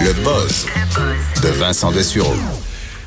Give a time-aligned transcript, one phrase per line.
[0.00, 0.66] Le buzz
[1.44, 2.34] de Vincent Dessureau.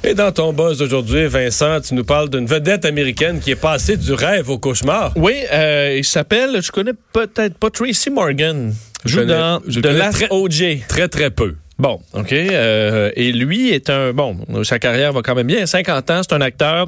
[0.01, 3.97] Et dans ton buzz d'aujourd'hui, Vincent, tu nous parles d'une vedette américaine qui est passée
[3.97, 5.11] du rêve au cauchemar.
[5.17, 8.73] Oui, euh, il s'appelle, je connais peut-être pas Tracy Morgan.
[9.03, 10.63] Joue connais- dans je The connais Last très- OJ.
[10.87, 11.55] Très, très peu.
[11.77, 12.31] Bon, OK.
[12.31, 14.13] euh, et lui est un...
[14.13, 15.65] Bon, sa carrière va quand même bien.
[15.65, 16.87] 50 ans, c'est un acteur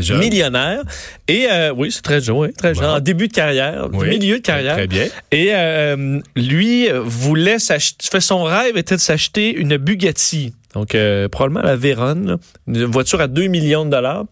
[0.00, 0.18] jeune.
[0.20, 0.82] millionnaire.
[1.28, 2.84] Et euh, oui, c'est très jeune, oui, très jeune.
[2.84, 2.90] Bon.
[2.92, 4.08] En début de carrière, Oui.
[4.08, 4.74] milieu de carrière.
[4.76, 5.06] Très bien.
[5.30, 8.20] Et euh, lui voulait s'acheter...
[8.20, 10.54] Son rêve était de s'acheter une Bugatti.
[10.72, 12.36] Donc, euh, probablement la Veyron, là.
[12.66, 14.24] une voiture à 2 millions de dollars.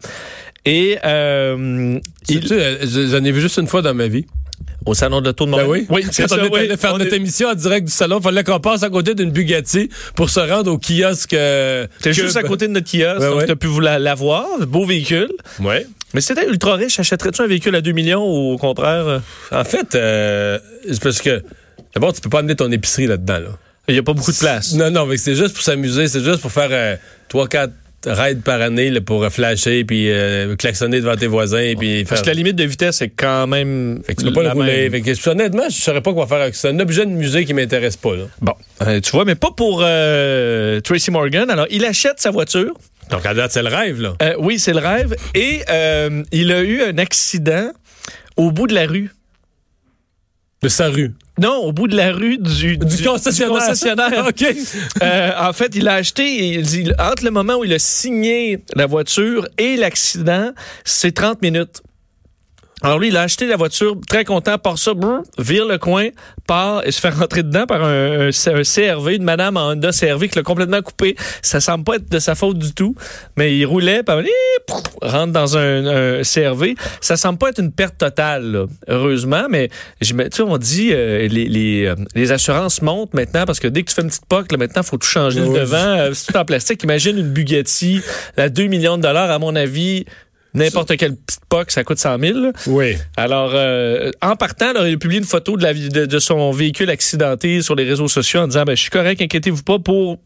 [0.65, 2.47] Et euh, il-
[3.11, 4.24] J'en ai vu juste une fois dans ma vie.
[4.87, 5.87] Au salon de l'auto de Ben Montréal.
[5.91, 6.61] oui, c'est Quand ça, on était oui.
[6.61, 8.89] allé faire On notre est- émission en direct du salon, il fallait qu'on passe à
[8.91, 11.35] côté d'une Bugatti pour se rendre au kiosque.
[11.35, 13.47] euh, C'était que- juste à côté de notre kiosque, Ouais, donc ouais.
[13.47, 15.31] tu as pu vous la- l'avoir, beau véhicule.
[15.61, 15.87] Ouais.
[16.15, 19.07] Mais si t'étais ultra riche, achèterais-tu un véhicule à 2 millions ou au contraire?
[19.07, 19.19] euh,
[19.53, 20.59] En fait, euh,
[20.91, 21.43] c'est parce que
[21.95, 23.39] d'abord, tu peux pas amener ton épicerie là-dedans.
[23.39, 23.49] Là.
[23.89, 24.75] Il n'y a pas beaucoup de place.
[24.75, 26.97] Non, non, mais c'est juste pour s'amuser, c'est juste pour faire euh,
[27.29, 27.73] trois, quatre
[28.06, 32.23] raids par année là, pour flasher puis euh, klaxonner devant tes voisins puis Parce faire.
[32.23, 34.01] que la limite de vitesse est quand même.
[34.06, 34.88] Fait que tu peux pas le rouler.
[34.88, 35.04] même.
[35.04, 36.68] Fait que, honnêtement, je saurais pas quoi faire avec ça.
[36.68, 38.15] C'est un objet de musée qui m'intéresse pas.
[38.16, 38.24] Là.
[38.40, 41.51] Bon, euh, tu vois, mais pas pour euh, Tracy Morgan.
[41.51, 42.73] Alors, il achète sa voiture.
[43.10, 44.01] Donc à date, c'est le rêve.
[44.01, 44.15] là.
[44.38, 45.15] Oui, c'est le rêve.
[45.34, 47.71] Et euh, il a eu un accident
[48.37, 49.10] au bout de la rue.
[50.63, 51.13] De sa rue.
[51.41, 53.55] Non, au bout de la rue du, Du concessionnaire.
[53.59, 54.27] concessionnaire.
[54.29, 54.45] OK.
[55.02, 58.59] Euh, en fait, il a acheté, il- il- entre le moment où il a signé
[58.77, 60.52] la voiture et l'accident,
[60.85, 61.80] c'est 30 minutes.
[62.83, 64.93] Alors lui, il a acheté la voiture, très content, part ça,
[65.39, 66.09] vire le coin,
[66.47, 69.91] part et se fait rentrer dedans par un, un- un CRV, une madame en Honda
[69.93, 71.15] CRV qui l'a complètement coupé.
[71.43, 72.95] Ça semble pas être de sa faute du tout,
[73.37, 74.15] mais il roulait, puis
[75.03, 75.87] rentre dans un,
[76.19, 76.75] un CRV.
[77.03, 79.69] Ça semble pas être une perte totale, là, heureusement, mais
[80.01, 83.83] tu sais, on dit euh, les, les, euh, les assurances montent maintenant parce que dès
[83.83, 85.61] que tu fais une petite poque, là, maintenant, faut tout changer le Ouais.
[85.61, 85.77] devant.
[85.77, 86.83] euh, c'est tout en plastique.
[86.84, 88.01] Imagine une Bugatti
[88.37, 90.05] à 2 millions de dollars, à mon avis.
[90.54, 92.38] N'importe quelle petite poque, ça coûte 100 000.
[92.38, 92.53] là.
[92.66, 92.97] Oui.
[93.16, 96.50] Alors, euh, en partant, là, il a publié une photo de, la, de, de son
[96.50, 100.19] véhicule accidenté sur les réseaux sociaux en disant ben, Je suis correct, inquiétez-vous pas pour.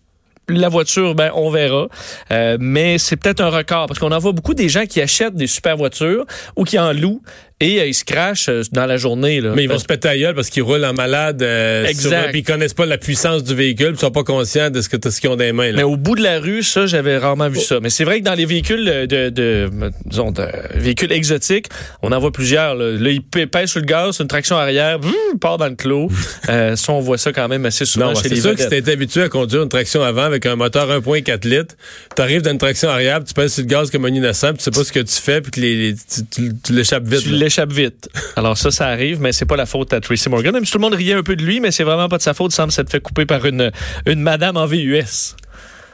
[0.46, 1.88] La voiture, ben, on verra.
[2.30, 5.36] Euh, mais c'est peut-être un record parce qu'on en voit beaucoup des gens qui achètent
[5.36, 7.22] des super voitures ou qui en louent
[7.60, 9.40] et euh, ils se crachent euh, dans la journée.
[9.40, 9.52] Là.
[9.54, 11.40] Mais ils vont se péter à gueule parce qu'ils roulent en malade.
[11.42, 12.30] euh, Exact.
[12.30, 13.90] Puis ils connaissent pas la puissance du véhicule.
[13.94, 15.70] Ils sont pas conscients de ce que ce qu'ils ont dans les mains.
[15.70, 15.76] Là.
[15.76, 17.78] Mais au bout de la rue, ça, j'avais rarement vu ça.
[17.80, 19.70] Mais c'est vrai que dans les véhicules de, de, de-
[20.06, 21.66] disons, de véhicules exotiques,
[22.02, 22.74] on en voit plusieurs.
[22.74, 24.98] Là, Là, il p- pèse sur le gaz, c'est une traction arrière,
[25.32, 26.08] il part dans le clos.
[26.48, 28.62] euh, ça, on voit ça quand même assez souvent Non, chez c'est les sûr que
[28.62, 31.74] si t'es habitué à conduire une traction avant avec un moteur 1.4 litres,
[32.16, 34.64] t'arrives dans une traction arrière, tu pèses sur le gaz comme un innocent, puis tu
[34.64, 37.22] sais pas ce que tu fais, puis que les, les- tu, tu- tu l'échappes vite.
[37.22, 37.46] Tu là.
[37.46, 38.08] l'échappes vite.
[38.36, 40.52] Alors ça, ça arrive, mais c'est pas la faute à Tracy Morgan.
[40.52, 42.22] Même si tout le monde riait un peu de lui, mais c'est vraiment pas de
[42.22, 42.52] sa faute.
[42.52, 43.70] Il semble s'être fait couper par une,
[44.06, 45.34] une madame en VUS.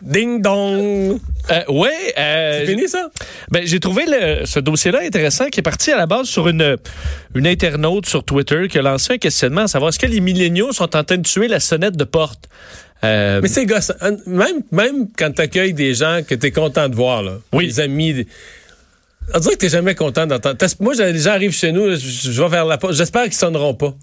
[0.03, 1.19] Ding dong!
[1.51, 1.91] Euh, ouais.
[2.17, 3.11] euh, C'est fini ça?
[3.51, 6.79] Ben, j'ai trouvé le- ce dossier-là intéressant qui est parti à la base sur une,
[7.35, 10.73] une internaute sur Twitter qui a lancé un questionnement à savoir est-ce que les milléniaux
[10.73, 12.49] sont en train de tuer la sonnette de porte?
[13.05, 13.93] Euh, Mais c'est gosse.
[14.27, 17.33] Même, même quand t'accueilles des gens que t'es content de voir, là.
[17.53, 17.67] Oui.
[17.67, 18.27] Des amis.
[19.35, 20.57] On dirait que t'es jamais content d'entendre.
[20.81, 22.95] Moi, les gens arrivent chez nous, je, je vais vers la porte.
[22.95, 23.95] J'espère qu'ils sonneront pas.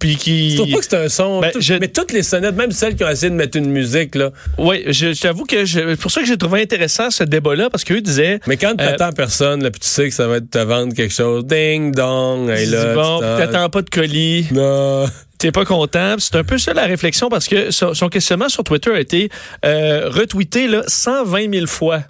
[0.00, 0.52] puis qui...
[0.52, 1.40] Je trouve pas que c'est un son.
[1.40, 3.70] Ben, tout- je- Mais toutes les sonnettes, même celles qui ont essayé de mettre une
[3.70, 4.30] musique, là.
[4.58, 7.84] Oui, je, t'avoue que je- c'est pour ça que j'ai trouvé intéressant ce débat-là parce
[7.84, 8.40] qu'eux disaient...
[8.46, 11.12] Mais quand Euh, t'attends personne, là, puis tu sais que ça va te vendre quelque
[11.14, 14.46] chose, ding dong, tu dis, là, bon, tu t'attends pas de colis.
[14.52, 15.04] Non.
[15.38, 16.14] T'es pas content.
[16.18, 19.28] C'est un peu ça la réflexion parce que son, son questionnement sur Twitter a été
[19.64, 22.02] euh, retweeté là, 120 000 fois.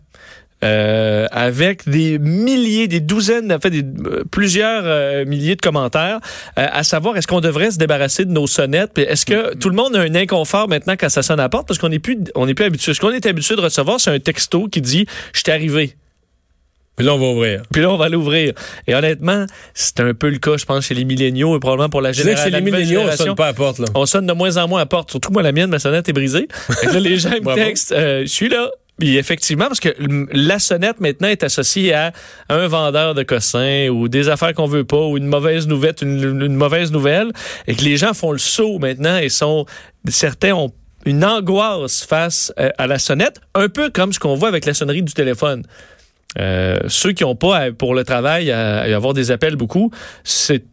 [0.63, 6.21] Euh, avec des milliers, des douzaines, en fait, des, euh, plusieurs euh, milliers de commentaires,
[6.59, 9.75] euh, à savoir est-ce qu'on devrait se débarrasser de nos sonnettes, est-ce que tout le
[9.75, 12.19] monde a un inconfort maintenant quand ça sonne à la porte, parce qu'on n'est plus,
[12.35, 12.95] on n'est plus habitué.
[12.95, 15.97] Ce qu'on est habitué de recevoir, c'est un texto qui dit je t'ai arrivé.
[16.97, 17.63] Puis là, on va ouvrir.
[17.73, 18.53] Puis là, on va l'ouvrir.
[18.87, 22.03] Et honnêtement, c'est un peu le cas, je pense, chez les milléniaux et probablement pour
[22.03, 22.45] la génération.
[22.45, 23.87] chez les milléniaux, on sonne pas à la porte, là.
[23.95, 25.11] On sonne de moins en moins à la porte.
[25.11, 26.49] Surtout moi, la mienne, ma sonnette est brisée.
[26.93, 28.71] Là, les gens me textent, euh, je suis là.
[29.01, 29.89] Effectivement, parce que
[30.33, 32.13] la sonnette maintenant est associée à
[32.49, 36.55] un vendeur de cossins ou des affaires qu'on veut pas ou une mauvaise nouvelle, une,
[36.55, 37.33] mauvaise nouvelle,
[37.67, 39.67] et que les gens font le saut maintenant et sont
[40.09, 40.73] certains ont
[41.05, 44.75] une angoisse face euh, à la sonnette, un peu comme ce qu'on voit avec la
[44.75, 45.65] sonnerie du téléphone.
[46.39, 49.91] Euh, ceux qui n'ont pas à- pour le travail à, avoir des appels beaucoup,
[50.23, 50.65] c'est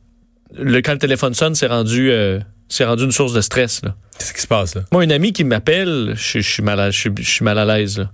[0.56, 2.40] le quand le téléphone sonne, c'est rendu euh,
[2.70, 3.82] c'est rendu une source de stress.
[3.84, 3.96] Là.
[4.18, 4.82] Qu'est-ce qui se passe, là?
[4.92, 7.58] Moi, un ami qui m'appelle, je, je suis mal à, je, suis- je suis mal
[7.58, 8.08] à l'aise.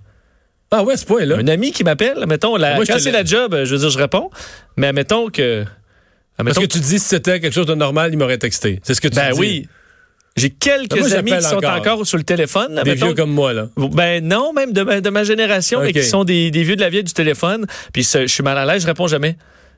[0.72, 1.38] Ah ouais, ce point-là?
[1.38, 3.98] Un ami qui m'appelle, mettons, la, Moi, quand c'est la job, je veux dire, je
[4.00, 4.30] réponds.
[4.78, 5.64] Mais admettons que.
[6.38, 8.80] Parce que tu dis si c'était quelque chose de normal, il m'aurait texté.
[8.84, 9.40] C'est ce que tu ben dis.
[9.40, 9.68] oui.
[10.36, 11.76] J'ai quelques Ben, moi, amis qui sont encore.
[11.78, 12.06] encore.
[12.08, 12.82] sur le téléphone.
[12.84, 13.06] Des mettons.
[13.06, 13.70] vieux comme moi, là.
[13.78, 16.82] Ben non, même de ma, de ma génération, mais qui sont des, des vieux de
[16.82, 17.66] la vieille du téléphone.
[17.94, 19.38] Puis je suis mal à l'aise, je réponds jamais.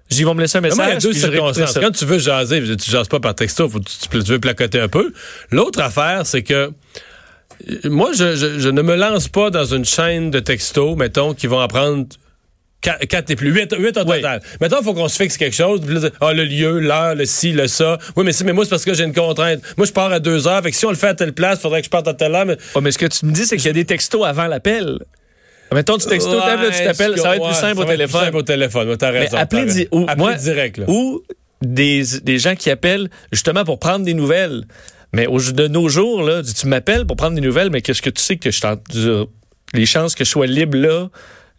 [0.09, 0.87] J'y vont me laisser un Moi, message.
[0.87, 1.73] il y a deux circonstances?
[1.79, 4.87] Quand tu veux jaser, tu jases pas par texto, faut, tu, tu veux placoter un
[4.87, 5.11] peu.
[5.51, 6.69] L'autre affaire, c'est que euh,
[7.89, 11.47] moi, je, je- je ne me lance pas dans une chaîne de textos, mettons, qui
[11.47, 12.05] vont en prendre
[12.81, 14.41] 4 et plus, 8, au total.
[14.61, 15.81] Mettons, il faut qu'on se fixe quelque chose.
[15.83, 17.97] Puis là, dire, ah, le lieu, l'heure, le ci, le ça.
[18.15, 19.61] Oui, mais, si, mais moi, c'est parce que j'ai une contrainte.
[19.77, 20.61] Moi, je pars à deux heures.
[20.61, 22.13] Fait que si on le fait à telle place, il faudrait que je parte à
[22.13, 22.45] telle heure.
[22.45, 22.55] Mais...
[22.75, 24.99] Ouais, mais ce que tu me dis, c'est qu'il y a des textos avant l'appel.
[25.73, 28.19] Mettons, tu textos, Ouais, tape, là, tu t'appelles, ça va être plus simple au téléphone.
[28.19, 28.89] Plus simple au téléphone.
[28.89, 29.37] Ouais, T'as Mais raison.
[29.91, 30.85] ou, Appeler moi, direct, là.
[30.87, 31.21] ou
[31.61, 34.63] des, des gens qui appellent justement pour prendre des nouvelles.
[35.13, 38.09] Mais au, de nos jours, là, tu m'appelles pour prendre des nouvelles, mais qu'est-ce que
[38.09, 38.75] tu sais que je t'en.
[39.73, 41.09] Les chances que je sois libre là,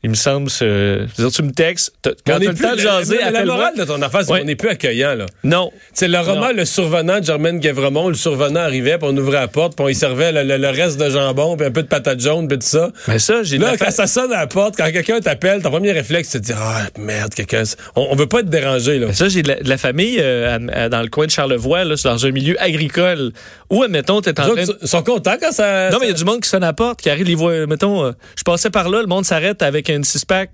[0.04, 0.48] il me semble.
[0.60, 3.22] veux dire, tu me textes, quand On t'as est le plus- temps de jaser, la,
[3.22, 3.56] la appelle-moi.
[3.56, 4.40] morale de ton affaire, c'est Ouais.
[4.40, 5.26] qu'on n'est plus accueillant, là.
[5.44, 5.72] Non.
[5.92, 6.52] C'est le roman Non.
[6.56, 8.08] Le Survenant de Germaine Guévremont.
[8.08, 10.68] Le Survenant arrivait, puis on ouvrait la porte, puis on y servait le, le- le
[10.68, 12.90] reste de jambon, puis un peu de patate jaune, puis tout ça.
[13.08, 15.70] Mais ça, j'ai Là, la quand ça sonne à la porte, quand quelqu'un t'appelle, ton
[15.70, 17.64] premier réflexe, c'est de dire Ah, merde, quelqu'un.
[17.96, 19.12] On, on veut pas être dérangé, là.
[19.12, 21.84] Ça, j'ai de la, de la famille euh, à- à- dans le coin de Charlevoix,
[21.84, 23.32] là, dans un milieu agricole.
[23.70, 24.86] Où, admettons, t'es en train de...
[24.86, 25.90] sont contents quand ça.
[25.90, 27.34] Non, mais il y a du monde qui sonne à la porte, qui arrive, les
[27.34, 30.50] voit, mettons, euh, je passais par là, le monde s'arrête avec un six-pack.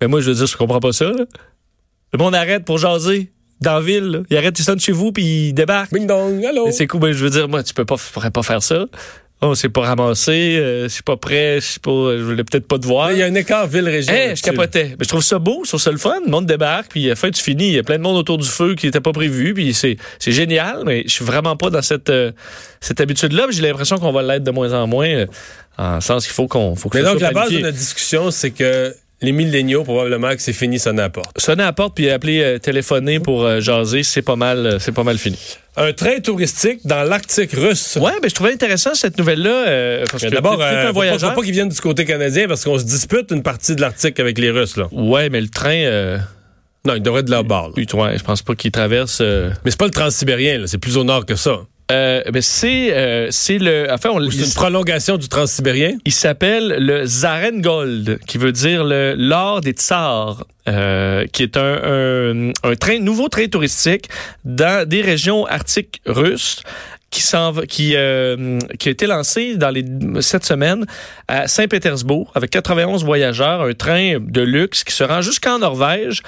[0.00, 1.24] Mais moi, je veux dire, je comprends pas ça, là.
[2.12, 4.18] Le monde arrête pour jaser dans la ville, là.
[4.30, 5.92] Il arrête, il sonne chez vous, puis il débarque.
[5.92, 6.70] Bing dong, allô?
[6.70, 8.86] C'est cool, ben, je veux dire, moi, tu peux pas, pourrais pas faire ça.
[9.46, 12.66] Oh, c'est pas ramassé, euh, je suis pas prêt, je suis pas, je voulais peut-être
[12.66, 13.12] pas te voir.
[13.12, 14.14] Il y a un écart ville-région.
[14.14, 14.96] Hey, je capotais.
[14.98, 16.14] Mais je trouve ça beau, trouve ça le fun.
[16.24, 17.68] Le monde débarque, puis à la fin, tu finis.
[17.68, 19.98] Il y a plein de monde autour du feu qui n'était pas prévu, puis c'est,
[20.18, 22.32] c'est génial, mais je suis vraiment pas dans cette, euh,
[22.80, 23.48] cette habitude-là.
[23.50, 25.26] J'ai l'impression qu'on va l'être de moins en moins, euh,
[25.76, 28.50] en sens qu'il faut qu'on faut que Mais donc, la base de notre discussion, c'est
[28.50, 28.94] que
[29.24, 30.78] les milléniaux, probablement que c'est fini.
[30.78, 31.10] Sonner à
[31.56, 35.04] la porte puis appeler, euh, téléphoner pour euh, jaser, c'est pas mal, euh, c'est pas
[35.04, 35.38] mal fini.
[35.76, 37.98] Un train touristique dans l'Arctique russe.
[38.00, 41.34] Ouais, ben je trouvais intéressant cette nouvelle-là euh, D'abord, euh, un faut pas, voyageur.
[41.34, 44.38] pas qu'ils viennent du côté canadien parce qu'on se dispute une partie de l'Arctique avec
[44.38, 44.76] les Russes.
[44.76, 44.86] Là.
[44.92, 46.18] Ouais, mais le train, euh,
[46.86, 47.68] Non, ils devraient être de leur bord.
[47.68, 47.72] là.
[47.76, 49.18] oui, ouais, je pense pas qu'il traverse.
[49.20, 51.58] euh, Mais c'est pas le transsibérien, c'est plus au nord que ça.
[51.92, 53.86] Euh, ben c'est, euh, c'est le.
[53.90, 55.98] Enfin, on c'est une prolongation du transsibérien?
[56.06, 61.62] Il s'appelle le Zarengold, qui veut dire le l'or des tsars, euh, qui est un,
[61.84, 64.08] un, un train, nouveau train touristique
[64.44, 66.62] dans des régions arctiques russes
[67.14, 69.84] qui s'en qui euh, qui a été lancé dans les
[70.20, 70.84] cette semaine
[71.28, 76.22] à Saint-Pétersbourg avec 91 voyageurs, un train de luxe qui se rend jusqu'en Norvège,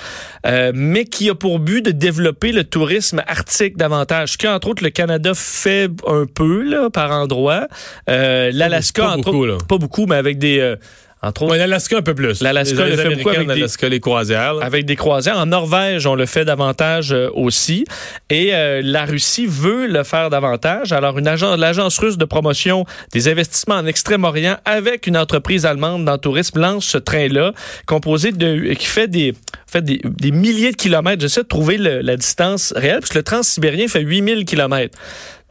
[0.46, 4.84] euh, mais qui a pour but de développer le tourisme arctique davantage, ce qu'entre autres
[4.84, 7.66] le Canada fait un peu là, par endroit,
[8.08, 9.58] euh, l'Alaska pas entre beaucoup, autres, là.
[9.68, 10.76] pas beaucoup, mais avec des euh,
[11.22, 12.40] entre autres Ouais, l'Alaska un peu plus.
[12.42, 14.54] L'Alaska les, le fait beaucoup avec des- les croisières.
[14.54, 14.64] là.
[14.64, 15.38] avec des croisières.
[15.38, 17.84] En Norvège, on le fait davantage euh, aussi.
[18.30, 20.92] Et euh, la Russie veut le faire davantage.
[20.92, 26.04] Alors, une agence, l'agence russe de promotion des investissements en Extrême-Orient avec une entreprise allemande
[26.04, 27.52] dans le tourisme lance ce train-là,
[27.86, 29.34] composé de qui fait des
[29.66, 31.20] fait des, des milliers de kilomètres.
[31.22, 34.96] J'essaie de trouver le- la distance réelle, puisque le transsibérien fait 8000 kilomètres.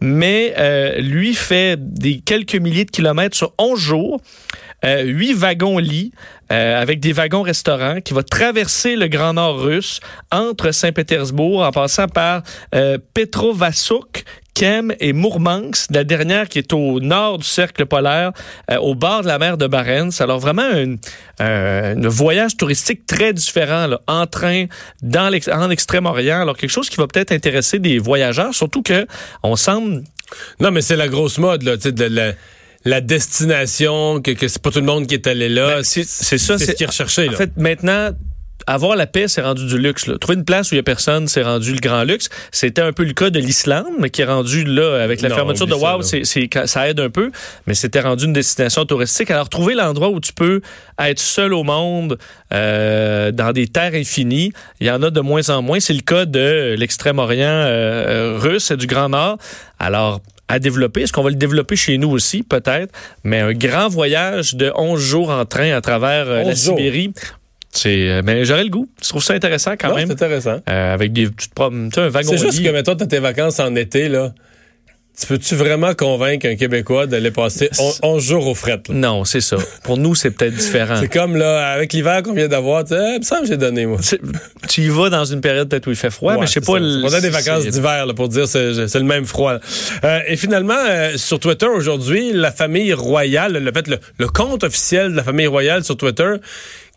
[0.02, 4.22] Mais euh, lui fait des quelques milliers de kilomètres sur 11 jours.
[4.84, 6.12] Euh, huit wagons-lits
[6.52, 10.00] euh, avec des wagons-restaurants qui va traverser le Grand Nord russe
[10.32, 12.44] entre Saint-Pétersbourg en passant par
[13.14, 18.31] Petrovasuk, Kem et Mourmansk, la dernière qui est au nord du cercle polaire,
[18.72, 20.10] euh, au bord de la mer de Barents.
[20.20, 20.96] Alors vraiment un,
[21.46, 24.65] un voyage touristique très différent là, en train
[25.03, 26.41] dans l'ex- en Extrême-Orient.
[26.41, 29.06] Alors quelque chose qui va peut-être intéresser des voyageurs, surtout que
[29.44, 30.03] on semble
[30.60, 32.32] Non, mais c'est la grosse mode, là, tu sais, de la,
[32.86, 35.75] la destination, que, que c'est pas tout le monde qui est allé là.
[35.77, 37.38] Ben, c'est- ça, C'est ce c'est- qui est recherché, En là.
[37.38, 38.10] fait, maintenant,
[38.68, 40.08] avoir la paix, c'est rendu du luxe.
[40.08, 40.18] Là.
[40.18, 42.30] Trouver une place où il n'y a personne, c'est rendu le grand luxe.
[42.52, 45.36] C'était un peu le cas de l'Islande, mais qui est rendu là, avec la Non,
[45.36, 46.04] fermeture de ça, Wow, là.
[46.24, 47.32] c'est, ça aide un peu,
[47.68, 49.30] mais c'était rendu une destination touristique.
[49.32, 50.62] Alors, trouver l'endroit où tu peux
[51.00, 52.18] être seul au monde,
[52.54, 55.80] euh, dans des terres infinies, il y en a de moins en moins.
[55.80, 59.38] C'est le cas de l'extrême-orient euh, euh, russe et du Grand Nord.
[59.80, 61.02] Alors, à développer.
[61.02, 62.94] Est-ce qu'on va le développer chez nous aussi, peut-être?
[63.24, 66.78] Mais un grand voyage de 11 jours en train à travers euh, la 11 jours.
[66.78, 67.14] Sibérie,
[67.77, 68.88] c'est, euh, mais j'aurais le goût.
[69.03, 70.08] Je trouve ça intéressant quand Non, même.
[70.08, 70.60] c'est intéressant.
[70.70, 73.05] Euh, avec des, tu te promènes, tu sais, un wagon C'est juste que, mettons, t'as
[73.05, 74.34] tes vacances en été, là.
[75.17, 78.89] Tu peux-tu vraiment convaincre un Québécois d'aller passer on- 11 jours aux frettes?
[78.89, 79.55] Non, c'est ça.
[79.86, 80.98] Pour nous, c'est peut-être différent.
[81.00, 83.86] C'est comme, là, avec l'hiver qu'on vient d'avoir, tu sais, eh, semble que j'ai donné,
[83.86, 83.98] moi.
[84.67, 86.74] Tu- y vas dans une période peut-être où il fait froid, mais je sais pas.
[86.74, 86.79] ça.
[86.79, 89.53] le- On a des vacances d'hiver là, pour dire c'est c'est le même froid.
[90.03, 94.65] Euh, et finalement, euh, sur Twitter aujourd'hui, la famille royale, le fait le, le compte
[94.65, 96.34] officiel de la famille royale sur Twitter,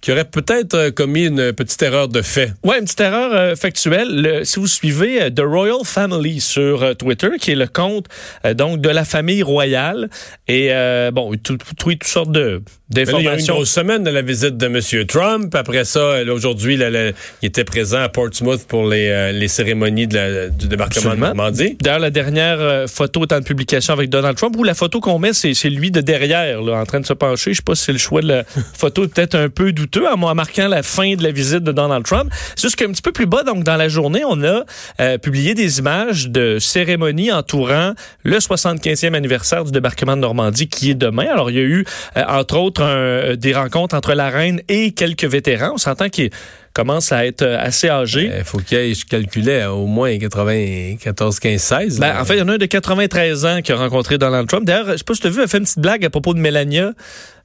[0.00, 2.52] qui aurait peut-être euh, commis une petite erreur de fait.
[2.64, 4.08] Ouais, une petite erreur euh, factuelle.
[4.22, 8.06] Le- si vous suivez euh, The Royal Family sur euh, Twitter, qui est le compte
[8.54, 10.08] donc de la famille royale,
[10.46, 10.70] et
[11.12, 13.54] bon, tout, tweet toutes sortes de là, il y a eu une d'informations.
[13.54, 15.06] grosse semaine de la visite de M.
[15.06, 15.54] Trump.
[15.54, 20.68] Après ça, aujourd'hui, il était présent à Portsmouth pour les, les cérémonies de la- du
[20.68, 21.30] débarquement Absolument.
[21.30, 21.76] de Normandie.
[21.80, 25.32] D'ailleurs, la dernière photo est en publication avec Donald Trump, où la photo qu'on met,
[25.32, 27.52] c'est lui de derrière, là, en train de se pencher.
[27.52, 30.22] Je sais pas si c'est le choix de la photo peut-être un peu douteux, en
[30.22, 32.30] en marquant la fin de la visite de Donald Trump.
[32.56, 34.64] C'est juste qu'un petit peu plus bas, donc dans la journée, on a
[35.00, 40.90] euh, publié des images de cérémonies entourant le 75e anniversaire du débarquement de Normandie, qui
[40.90, 41.26] est demain.
[41.32, 41.84] Alors, il y a eu,
[42.16, 45.72] euh, entre autres, un- des rencontres entre la reine et quelques vétérans.
[45.74, 46.30] On s'entend qu'il
[46.74, 48.30] commence à être euh, assez âgé.
[48.38, 51.98] Il faut qu'il ait, je calculais, au moins 94, 15, 16.
[52.00, 54.48] Ben, en fait, il y en a un de 93 ans qui a rencontré Donald
[54.48, 54.64] Trump.
[54.64, 56.10] D'ailleurs, je sais pas si tu as vu, elle a fait une petite blague à
[56.10, 56.92] propos de Melania.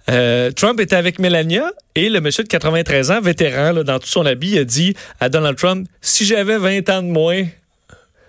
[0.09, 4.07] Euh, Trump était avec Melania et le monsieur de 93 ans, vétéran, là, dans tout
[4.07, 7.43] son habit, a dit à Donald Trump Si j'avais 20 ans de moins.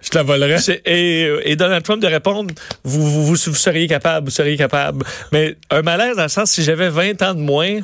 [0.00, 0.58] je te la volerais.
[0.58, 2.54] C'est- Et, et Donald Trump de répondre
[2.84, 5.04] vous, vous, vous, vous seriez capable, vous seriez capable.
[5.32, 7.80] Mais un malaise dans le sens si j'avais 20 ans de moins.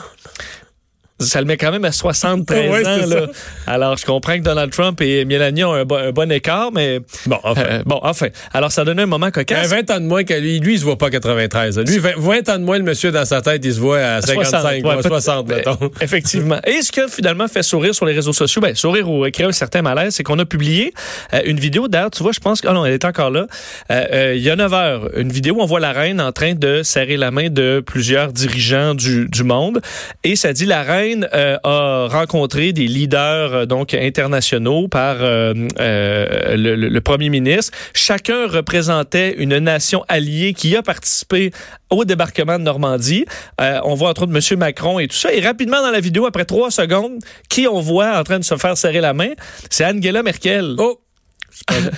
[1.21, 3.07] Ça le met quand même à 73 Ouais, ans.
[3.07, 3.27] Là.
[3.67, 7.01] Alors, je comprends que Donald Trump et Melania ont un, bon- un bon écart, mais
[7.27, 7.63] Bon, enfin.
[7.71, 8.29] euh, bon, enfin.
[8.53, 9.69] Alors, ça donnait un moment Un cocasse.
[9.69, 10.59] 20 ans de moins que lui.
[10.61, 11.79] Lui, il se voit pas à 93.
[11.81, 14.23] Lui, 20, 20 ans de moins, le monsieur, dans sa tête, il se voit à
[14.23, 15.79] 55, ouais, ou à peut- 60, ben, mettons.
[16.01, 16.59] Effectivement.
[16.67, 19.47] Et ce qui a finalement fait sourire sur les réseaux sociaux, ben, sourire ou créer
[19.47, 20.93] un certain malaise, c'est qu'on a publié
[21.35, 21.89] euh, une vidéo.
[21.89, 23.47] D'ailleurs, tu vois, je pense que, ah non, elle est encore là.
[23.91, 26.33] Euh, euh, il y a 9 heures, une vidéo où on voit la reine en
[26.33, 29.81] train de serrer la main de plusieurs dirigeants du, du monde.
[30.25, 35.55] Et ça dit, la reine euh, a rencontré des leaders euh, donc internationaux par euh,
[35.77, 37.77] le, premier ministre.
[37.95, 41.53] Chacun représentait une nation alliée qui a participé
[41.89, 43.25] au débarquement de Normandie.
[43.59, 44.59] On voit entre autres M.
[44.59, 45.33] Macron et tout ça.
[45.33, 48.57] Et rapidement dans la vidéo, après trois secondes, qui on voit en train de se
[48.57, 49.31] faire serrer la main?
[49.71, 50.75] C'est Angela Merkel.
[50.79, 51.01] Oh!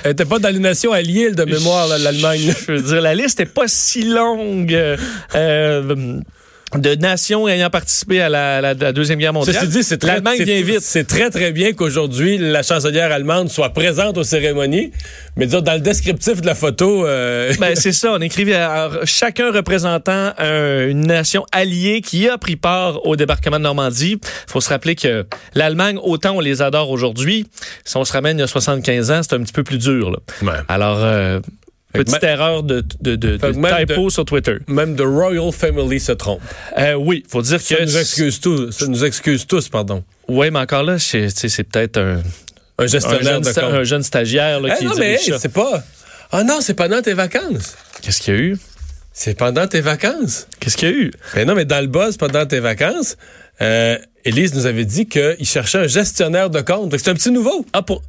[0.04, 2.52] Elle était pas dans les nations alliées de mémoire, l'Allemagne.
[2.66, 4.72] Je veux dire, la liste n'est pas si longue.
[5.34, 6.20] euh,
[6.74, 9.68] de nations ayant participé à la, la- la Deuxième Guerre mondiale.
[9.82, 10.80] C'est très, L'Allemagne vient vite.
[10.80, 14.90] C'est très, très bien qu'aujourd'hui, la chancelière allemande soit présente aux cérémonies.
[15.36, 18.58] Mais disons, dans le descriptif de la photo, euh, Ben, c'est ça, on écrivait
[19.04, 24.18] chacun représentant un- une nation alliée qui a pris part au débarquement de Normandie.
[24.46, 27.46] faut se rappeler que l'Allemagne, autant on les adore aujourd'hui,
[27.84, 30.10] si on se ramène il y a 75 ans, c'est un petit peu plus dur.
[30.10, 30.18] là.
[30.42, 30.58] Ouais.
[30.68, 31.40] Alors, euh,
[31.92, 33.38] petite erreur de, de,
[33.86, 34.56] typo sur Twitter.
[34.68, 36.40] même The Royal Family se trompe.
[36.78, 37.82] Euh, oui, faut dire Ça que...
[37.82, 38.70] nous excuse tous.
[38.70, 40.02] Ça nous excuse tous, pardon.
[40.28, 41.28] Oui, mais encore là, c'est
[41.64, 42.22] peut-être un,
[42.78, 43.74] Un un, gestionnaire jeune, de sta- compte.
[43.74, 45.82] un jeune stagiaire là, Eh qui non, mais c'est pas.
[46.30, 47.76] Ah non, c'est pendant tes vacances.
[48.00, 48.58] Qu'est-ce qu'il y a eu?
[49.12, 50.46] C'est pendant tes vacances.
[50.58, 51.10] Qu'est-ce qu'il y a eu?
[51.36, 53.18] Mais non, mais dans le buzz pendant tes vacances,
[53.60, 56.96] euh, Élise nous avait dit qu'il cherchait un gestionnaire de compte.
[56.96, 57.66] C'est un petit nouveau.
[57.74, 58.00] Ah, pour...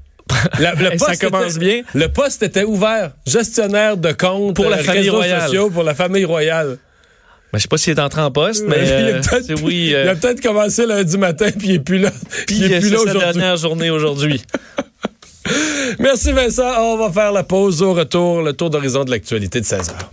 [0.59, 1.81] La- le Et ça poste commence était- bien.
[1.93, 3.11] Le poste était ouvert.
[3.25, 5.41] Gestionnaire de compte Pour la euh, famille réseaux royale.
[5.43, 6.77] sociaux pour la famille royale.
[7.51, 9.91] Ben, je sais pas s'il est entré en poste, mais il, a euh, peut-être- oui.
[9.93, 12.09] euh, commencé lundi matin puis il est plus là.
[12.47, 13.19] Puis il est euh, plus c'est là aujourd'hui.
[13.21, 14.41] dernière journée aujourd'hui.
[15.99, 16.63] Merci Vincent.
[16.79, 20.11] On va faire la pause au retour, le tour d'horizon de l'actualité de 16 heures.